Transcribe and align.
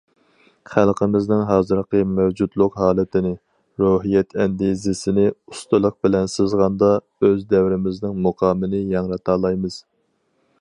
خەلقىمىزنىڭ 0.69 1.41
ھازىرقى 1.49 1.99
مەۋجۇتلۇق 2.13 2.79
ھالىتىنى، 2.83 3.33
روھىيەت 3.83 4.33
ئەندىزىسىنى 4.45 5.27
ئۇستىلىق 5.33 5.99
بىلەن 6.07 6.33
سىزغاندا، 6.37 6.91
ئۆز 7.29 7.45
دەۋرىمىزنىڭ 7.53 8.17
مۇقامىنى 8.25 8.81
ياڭرىتالايمىز. 8.97 9.79